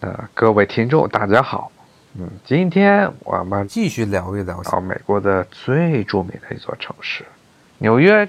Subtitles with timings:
[0.00, 1.72] 呃，各位听众，大家好。
[2.18, 7.24] 嗯，今天我们继续聊一聊到美国的最著名的一座城市——
[7.78, 8.28] 纽约。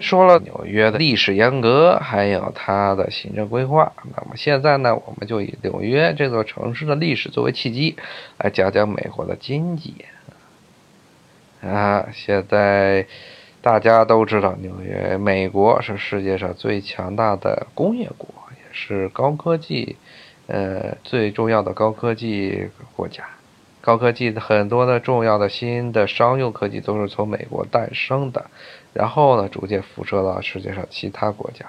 [0.00, 3.92] 说了纽约的历史沿革，还有它的行政规划。
[4.16, 7.96] 那么现在呢，我们就以纽约这座城市的历史作为契机，
[8.38, 10.04] 来讲讲美国的经济。
[11.62, 13.06] 啊，现在
[13.62, 19.96] 大家都知道，纽约，美国是世界上最强大的工业国，也是高科技，
[20.48, 23.24] 呃，最重要的高科技国家。
[23.80, 28.46] 高科技的很多的重要的新的商用科技都是从美国诞生的，
[28.92, 31.64] 然后呢，逐渐辐射到世界上其他国家。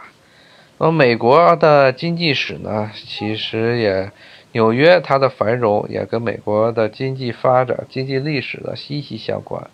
[0.80, 4.12] 那么美国的经济史呢，其实也
[4.54, 9.70] 纽约它的繁荣也跟美国的经济发展、经济历史的息息相关。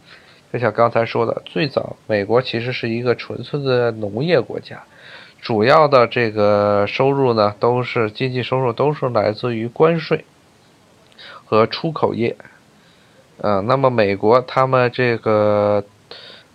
[0.51, 4.83] 就像刚才说的，最早美国其实是一个纯粹的农业国家，
[5.45, 10.25] 主要的这个收入呢，都是经济收入都是来自于关税。
[11.47, 12.35] 和出口业，
[13.37, 15.85] 嗯，那么美国他们这个，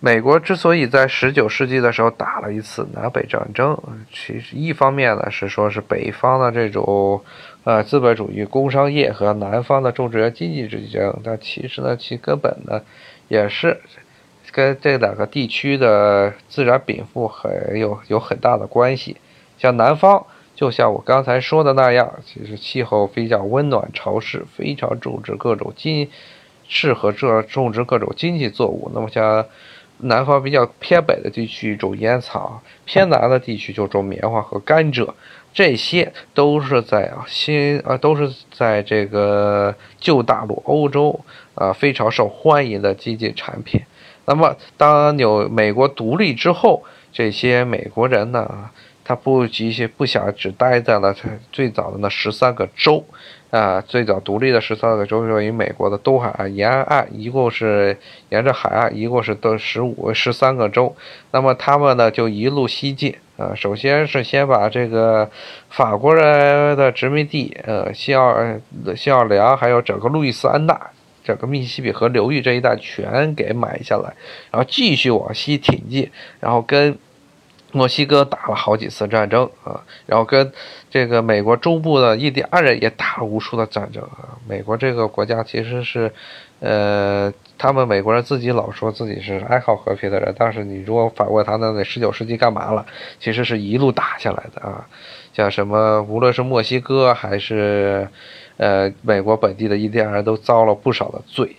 [0.01, 3.79] 美国之所以在十九世纪的时候打了一次南北战争，
[4.11, 7.23] 其实一方面呢是说是北方的这种
[7.63, 12.81] 呃资本主义工商业和南方的种植园经济之间，但其实呢其根本呢
[13.29, 13.79] 也是
[14.51, 19.17] 跟这两个地区的自然禀赋很有有很大的关系，
[19.57, 20.25] 像南方。
[20.53, 26.07] 就像我刚才说的那样，其实气候比较温暖潮湿，非常种植各种经，
[26.67, 28.91] 适合这种植各种经济作物。
[28.93, 29.43] 那么像
[29.97, 35.11] 南方比较偏北的地区种烟草，偏南的地区就种棉花和甘蔗，
[35.51, 41.19] 这些都是在啊新啊都是在这个旧大陆欧洲
[41.55, 43.81] 啊非常受欢迎的经济产品。
[44.25, 48.69] 那么当有美国独立之后，这些美国人呢？
[49.03, 53.03] 他不急些不想只待在了他最早的那十三个州，
[53.49, 57.97] 啊，最早独立的十三个州位于美国的东海岸沿岸，一共是
[58.29, 60.95] 沿着海岸，一共是的十五十三个州。
[61.31, 65.29] 那么他们呢就一路西进，啊，首先是先把这个
[65.69, 68.37] 法国人的殖民地，呃，西奥
[68.95, 70.79] 西奥良，还有整个路易斯安那，
[71.23, 74.13] 整个密西西比河流域这一带全给买下来，
[74.51, 76.97] 然后继续往西挺进，然后跟。
[77.73, 80.51] 墨西哥打了好几次战争啊，然后跟
[80.89, 84.35] 这个美国中部的印第安人也打了无数的战争啊。
[84.45, 86.11] 美国这个国家其实是，
[86.59, 92.85] 呃，他们美国人自己老说自己是爱好和平的人，但是你如果反问他，那那十九世纪干嘛了？
[93.21, 94.85] 其实是一路打下来的啊。
[95.31, 98.09] 像什么，无论是墨西哥还是，
[98.57, 101.55] 呃，美国本地的印第安人都遭了不少的罪。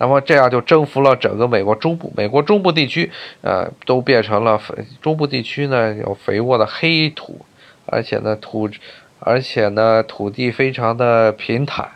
[0.00, 3.10] 那么这样就征服了整个美国中部，美国中部地区，
[3.40, 4.72] 呃，都变成了肥
[5.02, 7.44] 中部地区呢，有肥沃的黑土，
[7.84, 8.70] 而且呢土，
[9.18, 11.90] 而且呢土地非常的平坦，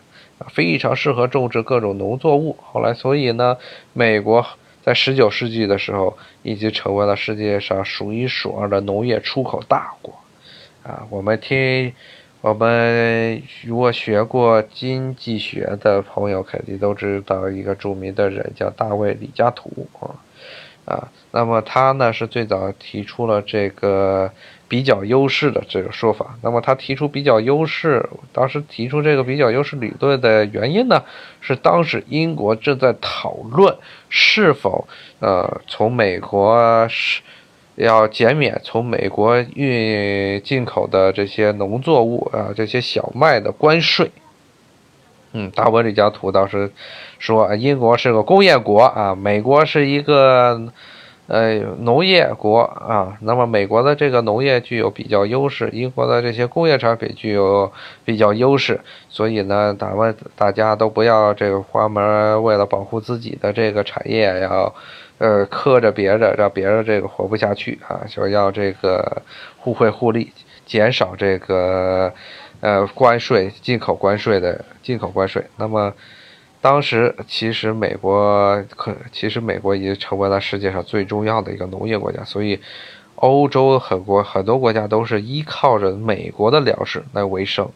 [0.48, 2.56] 非常适合种植各种农作物。
[2.60, 3.56] 后来，所以呢，
[3.92, 4.44] 美国
[4.82, 10.12] 在十九世纪的时候，已经成为了世界上数一数二的农业出口大国。
[10.82, 11.94] 啊，我们听。
[12.42, 20.18] 我们如果学过经济学的朋友，肯定都知道一个著名的人叫大卫·李嘉图啊
[20.84, 21.08] 啊。
[21.30, 24.28] 那么他呢是最早提出了这个
[24.66, 26.36] 比较优势的这个说法。
[26.42, 31.04] 那么他提出比较优势，当时提出这个比较优势理论的原因呢，
[31.40, 33.76] 是当时英国正在讨论
[34.08, 34.88] 是否
[35.20, 37.22] 呃从美国是。
[37.74, 44.10] 要减免从美国运进口的这些农作物啊，这些小麦的关税。
[45.32, 46.70] 嗯，大卫李嘉图当时
[47.18, 50.70] 说，英国是个工业国啊，美国是一个
[51.32, 53.16] 呃农业国啊。
[53.22, 57.72] 那么美国的这个农业具有比较优势，英国的这些工业产品具有
[58.04, 58.78] 比较优势。
[59.08, 64.72] 所以呢，咱们大家都不要这个专门为了保护自己的这个产业要。
[65.18, 69.22] 呃，磕着别人，让别人这个活不下去啊，就要这个
[69.56, 70.32] 互惠互利，
[70.66, 72.12] 减少这个
[72.58, 75.44] 呃关税、进口关税的进口关税。
[75.56, 75.94] 那么，
[76.62, 82.60] 当时其实美国可其实美国已经成为了世界上最重要的一个农业国家，所以
[83.16, 87.68] 欧洲很多很多国家都是依靠着美国的粮食来维生，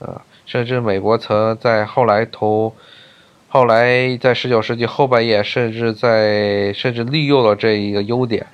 [0.00, 2.74] 啊，甚至美国曾在后来投。
[3.48, 8.46] 后来，在十九世纪后半叶，甚至在甚至利用了这一个优点，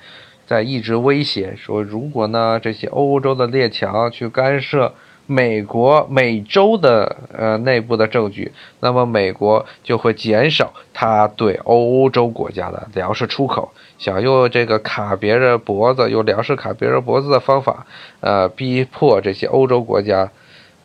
[0.45, 4.93] 在一直威胁说，如果呢这些欧洲的列强去干涉
[5.25, 17.85] 美国美洲的呃内部的证据，那么美国就会减少它对欧洲国家的粮食出口，想用这个卡别人脖子、用粮食卡别人脖子的方法，
[18.19, 20.29] 呃，逼迫这些欧洲国家。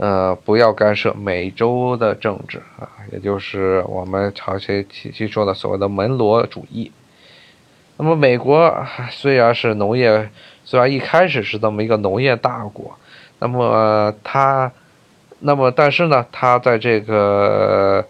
[0.01, 6.93] 呃，不要干涉美洲的政治啊，也就是我们长期期说的所谓的门罗主义。
[7.97, 8.73] 那么，美国
[9.11, 10.31] 虽然是农业，
[10.65, 12.97] 虽然一开始是这么一个农业大国，
[13.39, 14.73] 那么它，
[15.41, 18.07] 那么但是呢，它在这个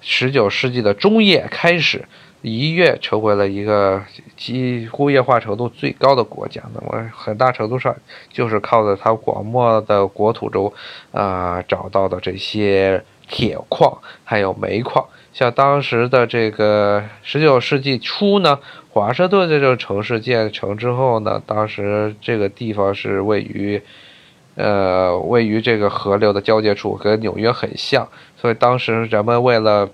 [0.00, 2.04] 十九世纪的中叶开始。
[2.40, 4.00] 一跃成为了一个
[4.36, 7.96] 机工业化程度最高的国家，那么很大程度上
[8.32, 10.72] 就是靠着它广袤的国土中，
[11.10, 15.04] 啊找到的这些铁矿还有煤矿。
[15.32, 18.60] 像当时的这个十九世纪初呢，
[18.90, 23.82] 华盛顿这座城市建成之后呢，当时这个地方是位于，
[24.58, 28.06] 呃位于这个河流的交界处，跟纽约很像，
[28.36, 29.88] 所以当时人们为了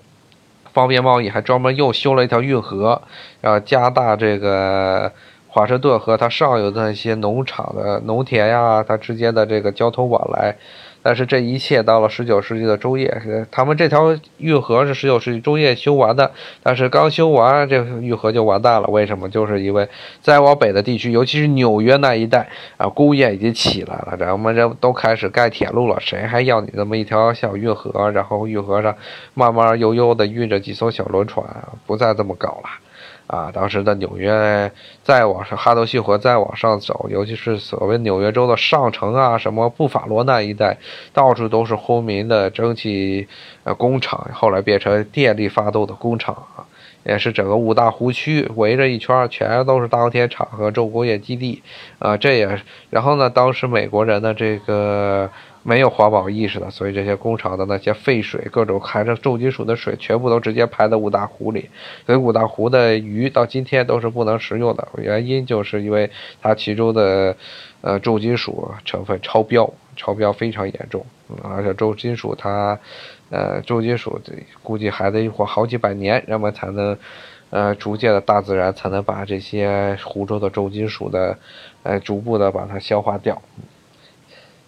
[0.73, 3.01] 方便贸易，还专门又修了一条运河，
[3.41, 5.11] 然后加大这个
[5.47, 10.55] 华盛顿和它上游的那些农场的农田呀，它之间的这个交通往来。
[11.05, 13.15] 但是这一切到了十九世纪的中叶，
[13.51, 16.31] 他们这条运河是十九世纪中叶修完的，
[16.63, 18.87] 但是刚修完这运河就完蛋了。
[18.87, 19.29] 为什么？
[19.29, 19.87] 就是因为
[20.19, 28.09] 再往北的地区，尤其是纽约那一带啊，工业已经起来了，咱们这都开始盖铁路了，谁还要你那么一条小运河？
[28.09, 28.95] 然后运河上
[29.35, 31.45] 慢慢悠悠的运着几艘小轮船，
[31.85, 32.84] 不再这么搞了。
[33.27, 34.71] 啊，当时的纽约
[35.03, 40.77] 再往上，哈德逊河再往上走，尤其是所谓纽约州的上城啊，什么布法罗那一带，
[41.11, 43.27] 到处都是轰鸣的蒸汽
[43.63, 46.65] 呃工厂，后来变成电力发动的工厂啊，
[47.03, 51.63] 也是整个五大湖区围着一圈，全都是钢铁厂和重工业基地
[51.97, 52.61] 啊，这也，
[52.91, 55.29] 然后呢，当时美国人的这个。
[55.67, 61.67] 没有环保意识的，所以这些工厂的那些废水，各种含着重金属的水，全部都直接排到五大湖里。
[62.05, 67.35] 所以五大湖的鱼到今天都是不能食用的，原因就是因为它其中的，
[67.81, 71.03] 呃，重金属成分超标，超标非常严重。
[71.41, 72.79] 而且重金属它，
[73.31, 74.21] 呃，重金属
[74.61, 76.95] 估计还得活好几百年，人们才能，
[77.49, 81.35] 呃，逐渐的大自然才能把这些湖中的重金属的，
[81.81, 83.41] 呃，逐步的把它消化掉。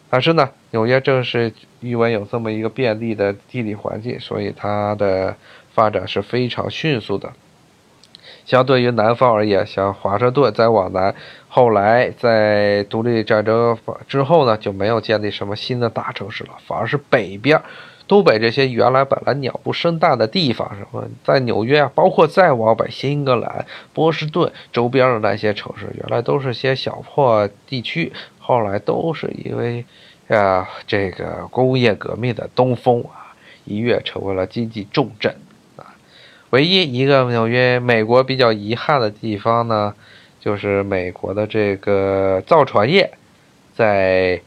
[0.10, 5.36] 但是呢，纽约正是因为有这么一个便利的地理环境，所以它的
[5.74, 7.34] 发展是非常迅速的。
[8.46, 11.14] 相对于南方而言，像华盛顿再往南，
[11.50, 13.78] 后来在独立战争
[14.08, 17.62] 之后呢，就没有建立什么新的大城市了，反而是北边、
[18.08, 28.14] 东北这些原来本来鸟不生蛋的地方，什么在纽约啊，包括再往北，新英格兰、波士顿周边的那些城市，原来都是些小破地区。
[28.40, 29.84] 后来都是因为，
[30.30, 35.36] 啊，这个工业革命的东风啊，一跃成为了经济重镇
[35.76, 35.94] 啊。
[36.52, 39.94] 唯一一个纽约美国比较遗憾的地方呢，
[40.40, 43.12] 就是美国的这个造船业，
[43.76, 44.42] 在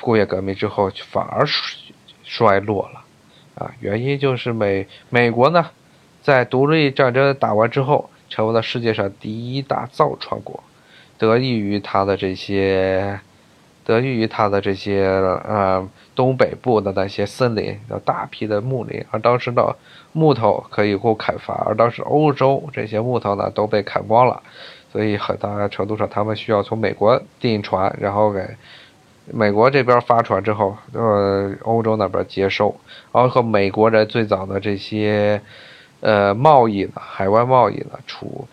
[0.00, 1.44] 工业革命之后反而
[2.30, 3.02] 衰落了
[3.56, 3.72] 啊。
[3.80, 5.70] 原因就是美美国呢，
[6.22, 10.62] 在独立战争打完之后，成为了世界上第一大造船国，
[11.18, 13.18] 得益于它的这些。
[13.82, 19.74] 得益于它的这些呃东北部的那些森林，有大批的木林，而当时的
[20.12, 24.40] 木头可以供砍伐，而当时欧洲这些木头呢都被砍光了，
[24.92, 28.46] 所以很大程度上他们需要从美国订船，然后给
[29.32, 32.74] 美国这边发船之后，呃欧洲那边接收，
[33.12, 35.40] 然后和美国人最早的这些
[36.00, 38.46] 呃贸易呢，海外贸易呢处。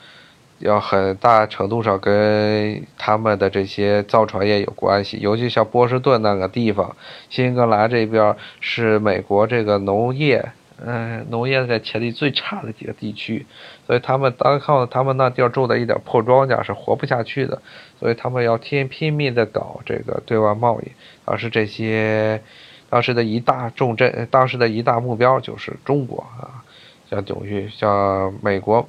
[0.59, 6.95] 要很大程度上跟他们的这些造船业有关系，尤其像波士顿那个地方，
[7.29, 10.43] 新英格兰这边是美国这个农业，
[10.85, 13.45] 嗯，农业在潜力最差的几个地区，
[13.85, 17.61] 所以他们单靠他们那地儿种的一点破庄稼是活不下去的，
[17.99, 20.91] 所以他们要拼拼命的搞这个对外贸易，
[21.25, 22.41] 而是这些
[22.89, 26.63] 当时的一大重镇，当时的一大目标就是中国啊，
[27.09, 28.87] 像纽约，像美国。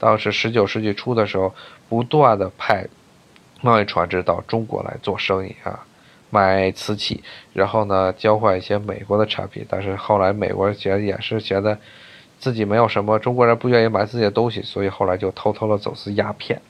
[0.00, 1.52] 当时十九世纪初的时候，
[1.88, 2.86] 不断的派
[3.62, 5.84] 贸易船只到中国来做生意啊，
[6.30, 9.64] 买瓷器，然后呢交换一些美国的产品。
[9.68, 11.78] 但是后来美国觉得也是觉得
[12.38, 16.60] 自己没有什么中国人不愿意买自己的东西，所以后来就偷偷的走私鸦片，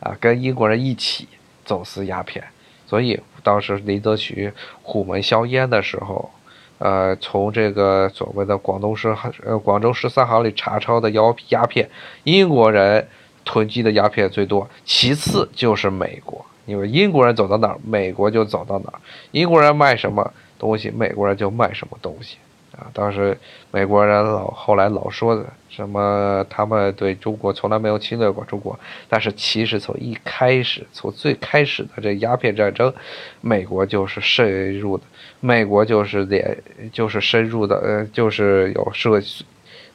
[0.00, 1.28] 啊，跟英国人一起
[1.64, 2.44] 走私鸦片。
[2.86, 6.30] 所以当时林则徐虎门销烟的时候。
[6.78, 11.88] 呃，从这个所谓的广东十呃广州十三行里查抄的鸦鸦片，
[12.24, 13.06] 英国人
[13.44, 19.00] 囤积的鸦片最多，其次就是美国，因为英国人走到哪儿，美国就走到哪儿，
[19.32, 22.38] 英国人卖什么东西，美国人就卖什么东西，
[22.72, 22.86] 啊。
[22.92, 23.36] 当时
[23.70, 28.78] 美国人老后来老说的什么，他们对中国从来没有侵略过中国，
[29.08, 32.92] 但是其实从一开始，从最开始的这鸦片战争，
[33.40, 35.04] 美国就是深入的，
[35.40, 36.56] 美国就是连
[36.92, 39.20] 就是深入的，呃，就是有涉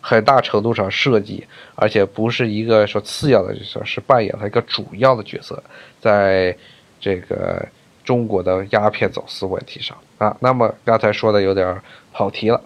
[0.01, 5.61] 很大程度上设计，而且不是一个说次要的角色，是扮演了一个主要的角色，
[5.99, 6.55] 在
[6.99, 7.67] 这个
[8.03, 10.35] 中国的鸦片走私问题上啊。
[10.39, 12.61] 那么刚才说的有点跑题了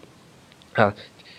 [0.73, 0.93] 啊。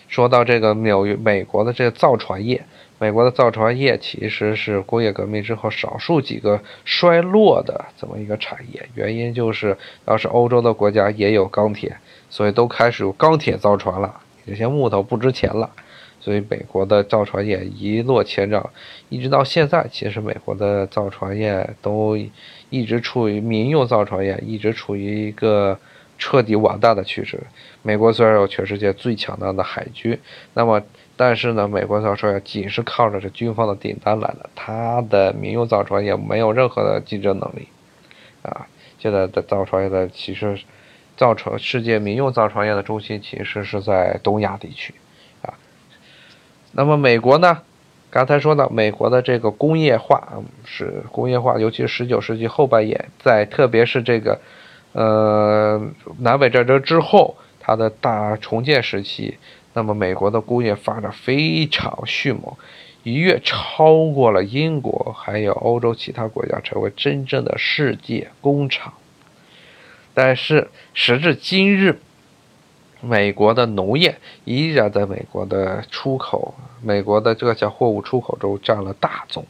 [0.06, 2.64] 说到这个纽约美国的这个造船业，
[3.00, 8.88] 美国的造船业其实是工业革命之后少数几个衰落的这么一个产业。
[8.94, 11.96] 原因就是当时欧洲的国家也有钢铁，
[12.30, 14.20] 所以都开始有钢铁造船了。
[14.46, 15.68] 这些木头不值钱了。
[16.24, 18.70] 所以美国的造船业一落千丈，
[19.10, 22.16] 一直到现在，其实美国的造船业都
[22.70, 25.78] 一直处于民用造船业一直处于一个
[26.16, 27.38] 彻底完蛋的趋势。
[27.82, 30.18] 美国虽然有全世界最强大的海军，
[30.54, 30.82] 那么
[31.14, 37.68] 但是呢，美国造船业仅是靠着这军方的订单来的，它的民用造船业没有任何的竞争能力。
[38.40, 38.66] 啊，
[38.98, 40.58] 现在的造船业的其实
[41.18, 44.94] 造船世界民用造船业的中心其实是在东亚地区。
[46.76, 47.58] 那么美国呢？
[48.10, 50.28] 刚才说到美国的这个工业化
[50.64, 54.40] 是工业化，尤其是十九世纪后半叶，在特别是这个，
[54.92, 55.80] 呃，
[56.18, 59.36] 南北战争之后，它的大重建时期，
[59.72, 62.54] 那么美国的工业发展非常迅猛，
[63.02, 68.94] 一跃超过了英国，还有欧洲其他国家，成为真正的世界工厂。
[70.12, 72.00] 但是时至今日。
[73.06, 79.44] 美国的农业依然在美国的出口，美国的这项货物出口中占了大宗。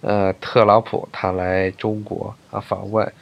[0.00, 3.12] 呃，特朗普他来中国啊访问，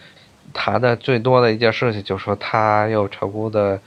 [0.55, 3.81] 谈的最多的一件事情就是说他又成功的，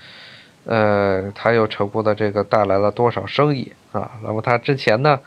[0.66, 4.12] 呃，他又成功的这个带来了多少生意啊？
[4.24, 5.20] 那么他之前呢？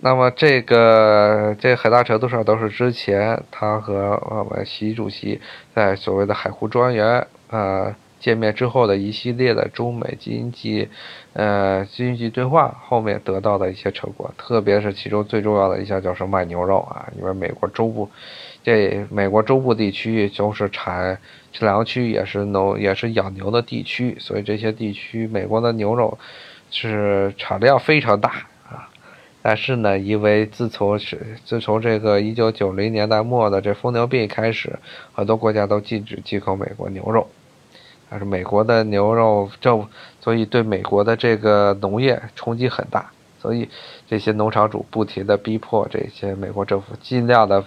[0.00, 5.40] 那么这个这很大程度上都是之前他和我们习主席
[5.74, 7.94] 在所谓的海湖庄园啊。
[8.20, 10.88] 见面之后的一系列的中美经济，
[11.32, 18.10] 呃，经济对话后面得到的一些成果，特别是其中最重要的一项就是卖牛肉啊，因为美国中部，
[18.62, 21.18] 这美国中部地区就是产
[21.52, 26.18] 这两个区域也是农也是养牛的地区，所以这些地区美国的牛肉
[26.70, 28.30] 是产量非常大
[28.68, 28.90] 啊。
[29.40, 34.78] 但是呢，因为自从是自从这个一九九零年代末的这疯牛病开始，
[35.14, 37.28] 很多国家都禁止进口美国牛肉。
[38.10, 39.86] 但是美国的牛肉政，
[40.20, 43.68] 所以对美国的这个农业冲击很大，所以
[44.08, 47.62] 这些农场主不停的逼迫这些美国政府尽量的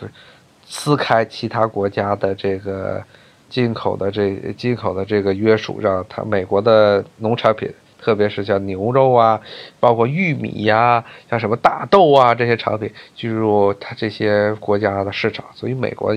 [0.65, 3.03] 撕开其他国家的这个
[3.49, 7.71] 进口的这进口的这个约束，让他美国的农产品，
[8.01, 9.39] 特别是像牛肉啊，
[9.79, 16.15] 包括玉米呀，像什么大豆啊这些产品进入他这些国家的市场，所以美国。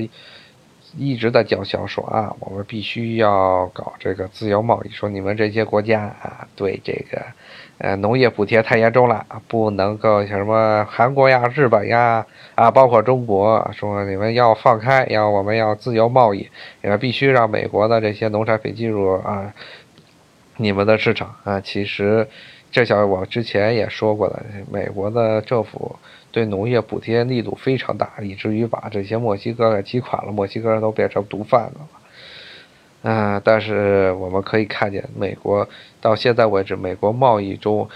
[0.97, 4.89] 一直在叫嚣说啊，我们必须要搞这个自由贸易。
[4.91, 7.23] 说你们这些国家啊，对这个，
[7.79, 12.25] 呃，农业补贴太严重了，不能够像什么韩国呀、日本呀，
[12.55, 16.49] 啊，包括中国，说你们要放开，要我们要自由贸易，
[16.83, 19.53] 你们必须让美国的这些农产品进入啊，
[20.57, 21.61] 你们的市场啊。
[21.61, 22.29] 其实，
[22.71, 25.97] 这小我之前也说过了，美国的政府。
[26.35, 31.89] 对农业补贴力度非常大，以至于把这些墨西哥给击垮了，墨西哥人都变成毒贩子了。
[33.03, 35.69] 嗯，但是我们可以看见，美国
[36.01, 37.89] 到现在为止，美国贸易中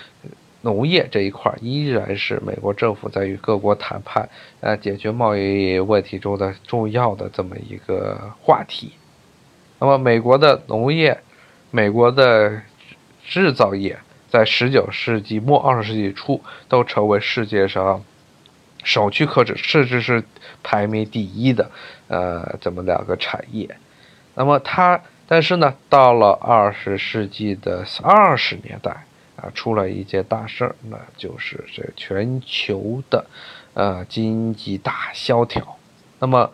[0.61, 4.29] 农业这一块依然是美国政府在与各国谈判、
[4.61, 8.93] 呃解决贸易问题中的重要的这么一个话题。
[9.81, 11.19] 那么，美国的农业、
[11.73, 12.63] 美国的
[13.25, 18.01] 制造业，在十九世纪末、二十世纪初都成为世界上。
[18.89, 20.25] 首屈可指，甚至是
[20.63, 21.71] 排名第一的，
[22.07, 23.69] 呃，这么两个产业。
[24.35, 29.05] 那么它，但是呢，到了二十世纪的二十年代
[29.37, 33.27] 啊，出了一件大事儿，那就是这全球的，
[33.75, 35.77] 呃，经济大萧条。
[36.19, 36.51] 那么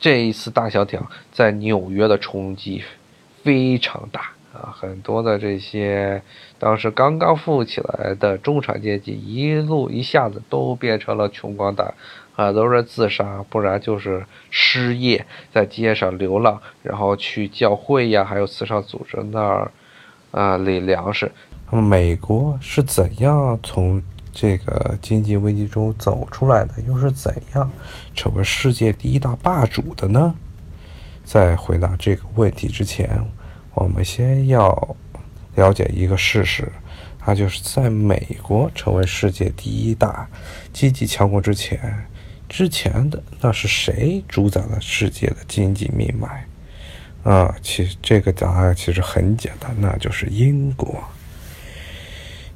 [0.00, 2.82] 这一次大萧条在纽约的冲击
[3.42, 4.30] 非常大。
[4.54, 6.22] 啊，很多的这些
[6.60, 11.92] 当时刚刚富起来的中产阶级，一路一下子都变成了穷光蛋，
[12.36, 19.72] 啊，都是自杀，不然就是失业，在街上流浪，然后去教会呀，还有慈善组织那儿，
[20.30, 21.32] 啊，领粮食。
[21.72, 24.00] 那么，美国是怎样从
[24.32, 26.74] 这个经济危机中走出来的？
[26.86, 27.68] 又是怎样
[28.14, 30.32] 成为世界第一大霸主的呢？
[31.24, 33.20] 在回答这个问题之前。
[33.74, 34.96] 我们先要
[35.56, 36.70] 了解一个事实，
[37.26, 40.28] 那就是在美国成为世界第一大
[40.72, 42.06] 经济强国之前，
[42.48, 46.44] 之前的那是谁主宰了世界的经济命脉？
[47.24, 51.02] 啊，其实这个答案其实很简单，那就是英国。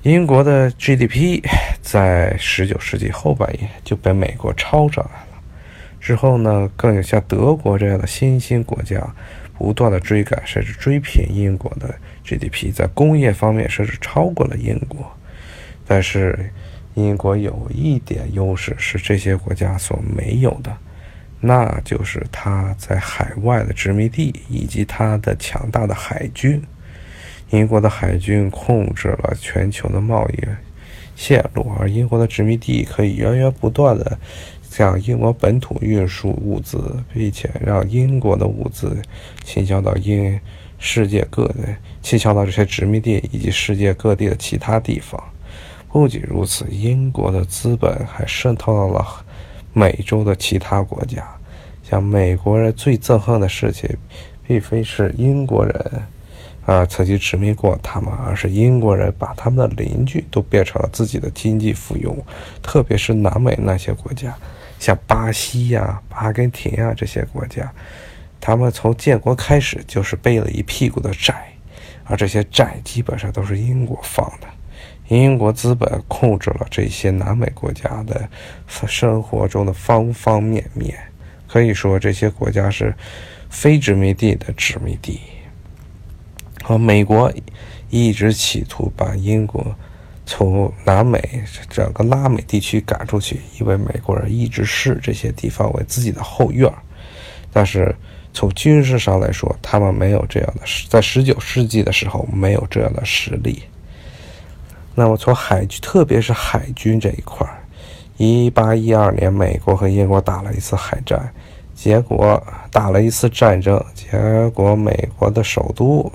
[0.02, 1.42] 英国的 GDP
[1.82, 5.10] 在十九世纪后半叶就被美国超上了，
[6.08, 8.98] 之后呢，更有像德国这样的新兴国家
[9.58, 15.06] 不断的追赶，甚至追平英国的 GDP，在工业方面甚至超过了英国。
[15.86, 16.50] 但是，
[16.94, 20.74] 英国有一点优势是这些国家所没有的。
[21.40, 26.62] 那就是它在海外的殖民地以及它的强大的海军。
[27.50, 30.42] 英国的海军控制了全球的贸易
[31.14, 34.18] 线路，而英国的殖民地可以源源不断的
[34.78, 38.96] 向英国本土运输物资，并且让英国的物资
[39.42, 40.38] 倾销到英
[40.78, 41.64] 世界各地，
[42.00, 45.20] 倾销到这些殖民地以及世界各地的其他地方。
[45.88, 49.04] 不仅如此，英国的资本还渗透到了。
[49.72, 51.24] 美洲的其他国家，
[51.82, 53.88] 像美国人最憎恨的事情，
[54.46, 56.02] 并非是英国人
[56.64, 62.16] 啊曾经殖民过他们，而是英国人把他们的邻居都变成了自己的经济附庸，
[62.62, 64.36] 特别是南美那些国家，
[64.78, 67.72] 像巴西呀、阿根廷啊这些国家，
[68.40, 71.52] 他们从建国开始就是背了一屁股的债，
[72.04, 74.46] 而这些债基本上都是英国放的。
[75.08, 78.28] 英国资本控制了这些南美国家的
[78.86, 80.94] 生活中的方方面面，
[81.46, 82.94] 可以说这些国家是
[83.48, 85.20] 非殖民地的殖民地。
[86.64, 87.32] 而美国
[87.88, 89.74] 一直企图把英国
[90.30, 96.70] 从南美整个拉美地区赶出去，因为美国人一直视这些地方为自己的后院。
[97.50, 97.96] 但是
[98.34, 103.62] 从军事上来说，他们没有这样的，在十九世纪的时候没有这样的实力。
[104.94, 107.64] 那么从海军，特别是海军这一块儿，
[108.18, 111.32] 一八一二年，美国和英国打了一次海战，
[111.74, 116.12] 结果打了一次战争，结果美国的首都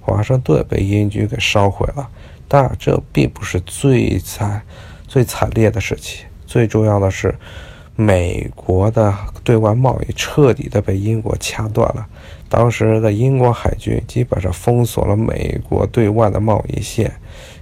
[0.00, 2.08] 华盛顿被英军给烧毁了。
[2.48, 4.62] 但这并不是最惨、
[5.06, 7.34] 最惨烈的事情，最重要的是，
[7.94, 12.06] 美国的对外贸易彻底的被英国掐断了。
[12.48, 17.12] 当时的英国海军基本上封锁了美国对外的贸易线。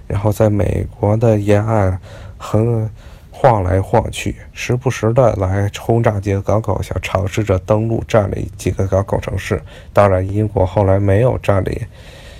[0.07, 1.99] 然后在美国的沿岸
[2.37, 2.87] 横
[3.31, 9.59] 晃来晃去，时不时的来轰炸几个港口，想尝试着登陆占领几个港口城市。
[9.91, 11.75] 当然，英国后来没有占领，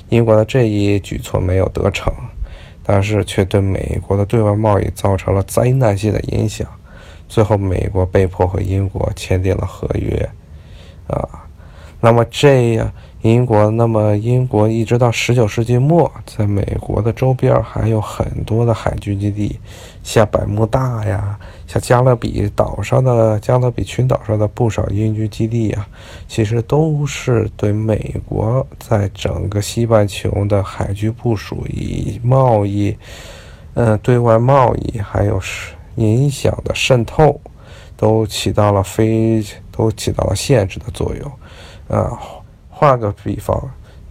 [0.10, 2.14] 英国的这一举措没有得逞，
[2.86, 6.68] 但是却对美国的对外贸易造成了灾难性的影响。
[7.28, 10.30] 最后，美国被迫和英国签订了合约，
[11.08, 11.28] 啊，
[12.00, 12.92] 那么这样。
[13.22, 19.60] 英国，那么英国一直到十九世纪末，在美国的周边还有很多的海军基地，
[20.04, 21.36] 像百慕大呀，
[21.68, 25.88] 像加勒比岛上的加勒比群岛上的不少英军基地啊，
[26.28, 32.96] 其实都是对美国在整个西半球的海军部署以贸易，
[33.74, 37.40] 嗯，对外贸易还有是影响的渗透，
[37.98, 41.32] 都起到了非都起到了限制的作用，
[41.88, 42.20] 啊。
[42.78, 43.58] 换个比方，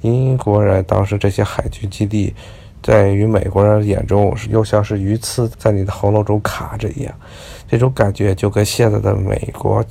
[0.00, 2.34] 英国人当时这些海军基地，
[2.84, 7.14] 在于美国人眼中，又像是鱼刺在你的喉咙中卡着一样。
[7.66, 9.82] 这种感觉就跟现在的美国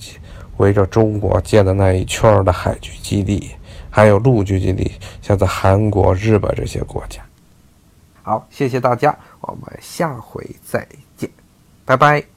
[0.57, 3.49] 围着中国建的那一圈的海军基地，
[3.89, 4.91] 还有陆军基地，
[5.23, 7.19] 像在韩国、日本这些国家。
[8.21, 11.27] 好，谢谢大家，我们下回再见，
[11.83, 12.32] 拜拜。